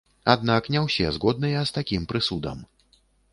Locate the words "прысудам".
2.13-2.65